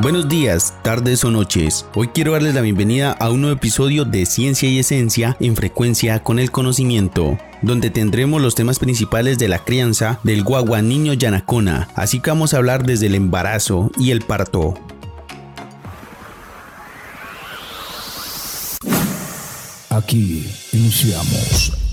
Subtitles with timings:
[0.00, 1.84] Buenos días, tardes o noches.
[1.96, 6.22] Hoy quiero darles la bienvenida a un nuevo episodio de Ciencia y Esencia en frecuencia
[6.22, 11.88] con el conocimiento, donde tendremos los temas principales de la crianza del guagua niño yanacona,
[11.96, 14.74] así que vamos a hablar desde el embarazo y el parto.
[19.90, 21.87] Aquí iniciamos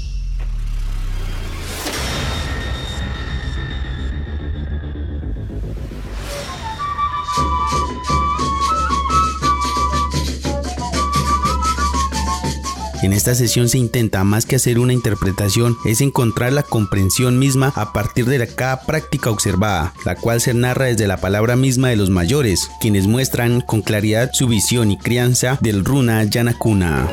[13.15, 17.93] esta sesión se intenta más que hacer una interpretación, es encontrar la comprensión misma a
[17.93, 22.09] partir de cada práctica observada, la cual se narra desde la palabra misma de los
[22.09, 27.07] mayores, quienes muestran con claridad su visión y crianza del runa yanakuna.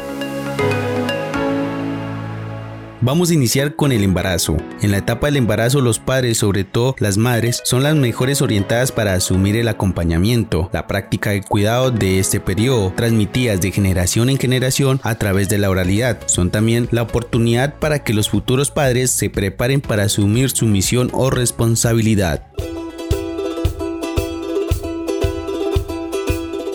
[3.05, 4.56] Vamos a iniciar con el embarazo.
[4.81, 8.92] En la etapa del embarazo los padres, sobre todo las madres, son las mejores orientadas
[8.92, 14.39] para asumir el acompañamiento, la práctica de cuidado de este periodo, transmitidas de generación en
[14.39, 16.20] generación a través de la oralidad.
[16.27, 21.11] Son también la oportunidad para que los futuros padres se preparen para asumir su misión
[21.12, 22.47] o responsabilidad.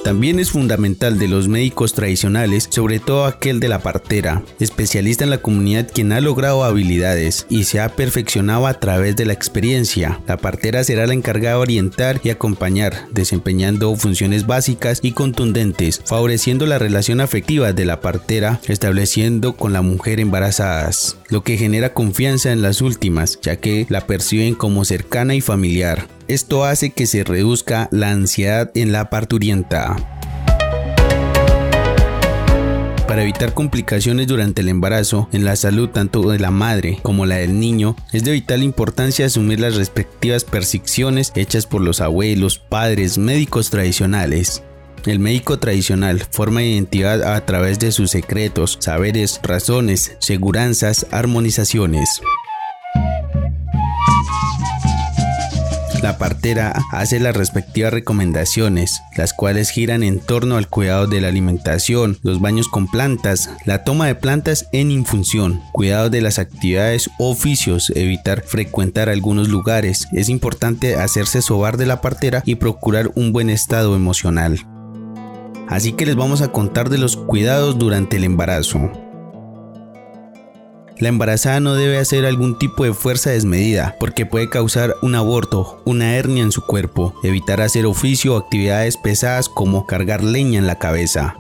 [0.08, 5.31] También es fundamental de los médicos tradicionales, sobre todo aquel de la partera, especialista en
[5.31, 10.22] la comunidad quien ha logrado habilidades y se ha perfeccionado a través de la experiencia.
[10.25, 16.66] La partera será la encargada de orientar y acompañar, desempeñando funciones básicas y contundentes, favoreciendo
[16.67, 22.53] la relación afectiva de la partera, estableciendo con la mujer embarazadas, lo que genera confianza
[22.53, 26.07] en las últimas, ya que la perciben como cercana y familiar.
[26.28, 29.96] Esto hace que se reduzca la ansiedad en la parturienta.
[33.08, 37.36] Para evitar complicaciones durante el embarazo, en la salud tanto de la madre como la
[37.38, 43.18] del niño, es de vital importancia asumir las respectivas percepciones hechas por los abuelos, padres,
[43.18, 44.64] médicos tradicionales.
[45.06, 52.22] El médico tradicional forma identidad a través de sus secretos, saberes, razones, seguranzas, armonizaciones.
[56.02, 61.28] La partera hace las respectivas recomendaciones, las cuales giran en torno al cuidado de la
[61.28, 67.09] alimentación, los baños con plantas, la toma de plantas en infunción, cuidado de las actividades
[67.18, 70.08] o oficios, evitar frecuentar algunos lugares.
[70.12, 74.59] Es importante hacerse sobar de la partera y procurar un buen estado emocional.
[75.68, 78.91] Así que les vamos a contar de los cuidados durante el embarazo.
[81.00, 85.80] La embarazada no debe hacer algún tipo de fuerza desmedida porque puede causar un aborto,
[85.85, 90.66] una hernia en su cuerpo, evitar hacer oficio o actividades pesadas como cargar leña en
[90.66, 91.35] la cabeza.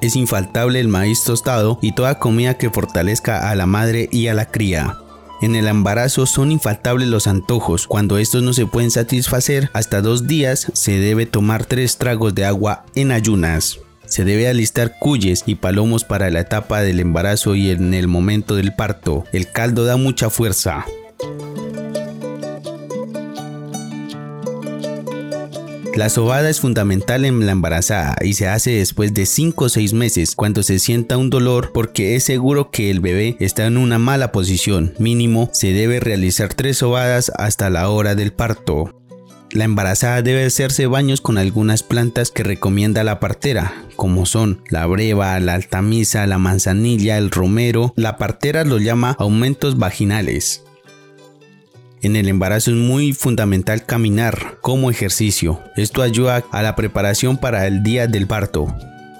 [0.00, 4.34] Es infaltable el maíz tostado y toda comida que fortalezca a la madre y a
[4.34, 4.98] la cría.
[5.42, 7.88] En el embarazo son infaltables los antojos.
[7.88, 12.44] Cuando estos no se pueden satisfacer, hasta dos días se debe tomar tres tragos de
[12.44, 13.80] agua en ayunas.
[14.06, 18.54] Se debe alistar cuyes y palomos para la etapa del embarazo y en el momento
[18.54, 19.24] del parto.
[19.32, 20.84] El caldo da mucha fuerza.
[25.96, 29.94] La sobada es fundamental en la embarazada y se hace después de 5 o 6
[29.94, 33.98] meses cuando se sienta un dolor porque es seguro que el bebé está en una
[33.98, 34.92] mala posición.
[34.98, 39.05] Mínimo se debe realizar 3 sobadas hasta la hora del parto.
[39.56, 44.84] La embarazada debe hacerse baños con algunas plantas que recomienda la partera, como son la
[44.84, 47.94] breva, la altamisa, la manzanilla, el romero.
[47.96, 50.62] La partera lo llama aumentos vaginales.
[52.02, 55.62] En el embarazo es muy fundamental caminar como ejercicio.
[55.74, 58.66] Esto ayuda a la preparación para el día del parto.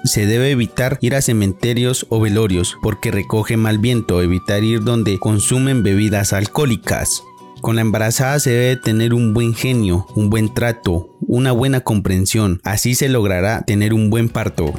[0.03, 5.17] Se debe evitar ir a cementerios o velorios porque recoge mal viento, evitar ir donde
[5.17, 7.23] consumen bebidas alcohólicas.
[7.67, 12.61] Con la embarazada se debe tener un buen genio, un buen trato, una buena comprensión.
[12.63, 14.73] Así se logrará tener un buen parto.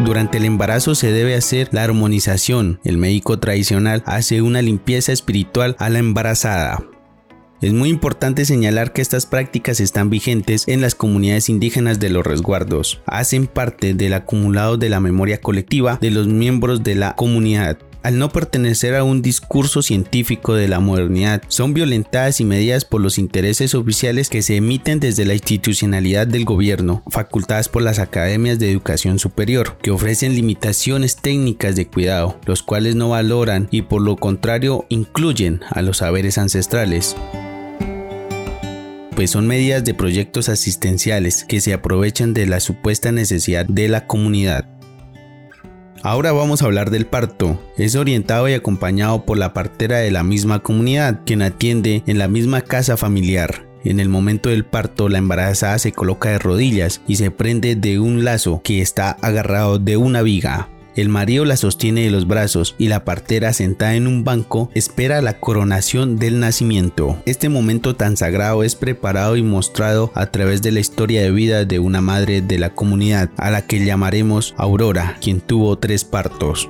[0.00, 2.80] Durante el embarazo se debe hacer la armonización.
[2.82, 6.89] El médico tradicional hace una limpieza espiritual a la embarazada.
[7.62, 12.24] Es muy importante señalar que estas prácticas están vigentes en las comunidades indígenas de los
[12.24, 13.02] resguardos.
[13.04, 17.76] Hacen parte del acumulado de la memoria colectiva de los miembros de la comunidad.
[18.02, 23.02] al no pertenecer a un discurso científico de la modernidad, son violentadas y medidas por
[23.02, 28.58] los intereses oficiales que se emiten desde la institucionalidad del gobierno, facultadas por las academias
[28.58, 34.00] de educación superior, que ofrecen limitaciones técnicas de cuidado, los cuales no valoran y por
[34.00, 37.16] lo contrario incluyen a los saberes ancestrales
[39.20, 44.06] pues son medidas de proyectos asistenciales que se aprovechan de la supuesta necesidad de la
[44.06, 44.64] comunidad.
[46.02, 47.60] Ahora vamos a hablar del parto.
[47.76, 52.28] Es orientado y acompañado por la partera de la misma comunidad, quien atiende en la
[52.28, 53.66] misma casa familiar.
[53.84, 58.00] En el momento del parto, la embarazada se coloca de rodillas y se prende de
[58.00, 60.70] un lazo que está agarrado de una viga.
[60.96, 65.22] El marido la sostiene de los brazos y la partera sentada en un banco espera
[65.22, 67.22] la coronación del nacimiento.
[67.26, 71.64] Este momento tan sagrado es preparado y mostrado a través de la historia de vida
[71.64, 76.68] de una madre de la comunidad a la que llamaremos Aurora, quien tuvo tres partos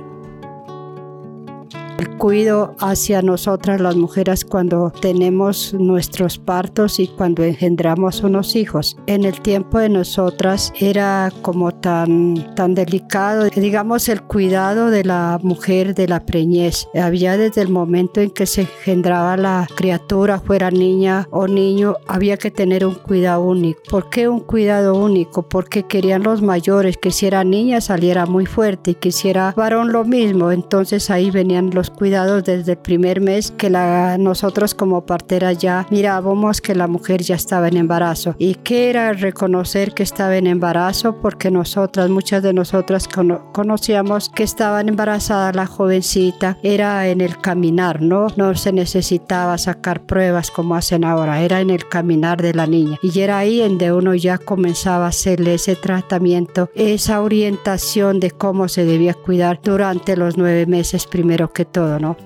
[2.01, 8.97] el cuido hacia nosotras las mujeres cuando tenemos nuestros partos y cuando engendramos unos hijos.
[9.05, 15.39] En el tiempo de nosotras era como tan, tan delicado, digamos, el cuidado de la
[15.43, 16.87] mujer, de la preñez.
[16.99, 22.37] Había desde el momento en que se engendraba la criatura, fuera niña o niño, había
[22.37, 23.79] que tener un cuidado único.
[23.91, 25.43] ¿Por qué un cuidado único?
[25.43, 29.53] Porque querían los mayores que si era niña saliera muy fuerte y que si era
[29.55, 30.51] varón lo mismo.
[30.51, 35.85] Entonces ahí venían los cuidados desde el primer mes que la, nosotros como partera ya
[35.89, 38.35] mirábamos que la mujer ya estaba en embarazo.
[38.37, 41.17] ¿Y qué era reconocer que estaba en embarazo?
[41.21, 43.07] Porque nosotras, muchas de nosotras
[43.51, 48.27] conocíamos que estaba embarazada la jovencita, era en el caminar, ¿no?
[48.35, 52.97] No se necesitaba sacar pruebas como hacen ahora, era en el caminar de la niña.
[53.01, 58.67] Y era ahí en uno ya comenzaba a hacerle ese tratamiento, esa orientación de cómo
[58.67, 62.17] se debía cuidar durante los nueve meses primero que todo ¿no?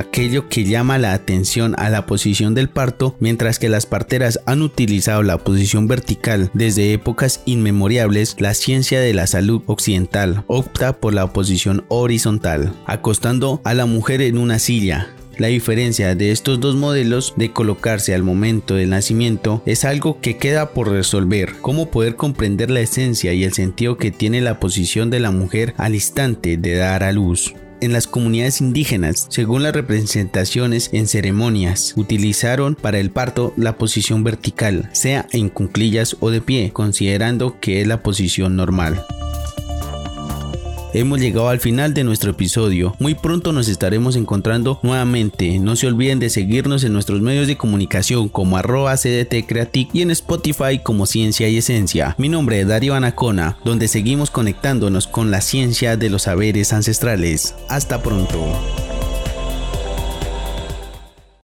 [0.00, 4.62] aquello que llama la atención a la posición del parto, mientras que las parteras han
[4.62, 11.14] utilizado la posición vertical desde épocas inmemoriales, la ciencia de la salud occidental opta por
[11.14, 15.08] la posición horizontal, acostando a la mujer en una silla,
[15.40, 20.36] la diferencia de estos dos modelos de colocarse al momento del nacimiento es algo que
[20.36, 21.54] queda por resolver.
[21.62, 25.72] Cómo poder comprender la esencia y el sentido que tiene la posición de la mujer
[25.78, 31.94] al instante de dar a luz en las comunidades indígenas, según las representaciones en ceremonias,
[31.96, 37.80] utilizaron para el parto la posición vertical, sea en cunclillas o de pie, considerando que
[37.80, 39.02] es la posición normal.
[40.92, 42.96] Hemos llegado al final de nuestro episodio.
[42.98, 45.58] Muy pronto nos estaremos encontrando nuevamente.
[45.60, 50.02] No se olviden de seguirnos en nuestros medios de comunicación como arroba CDT Creatic y
[50.02, 52.16] en Spotify como Ciencia y Esencia.
[52.18, 57.54] Mi nombre es Dario Anacona, donde seguimos conectándonos con la ciencia de los saberes ancestrales.
[57.68, 58.38] Hasta pronto.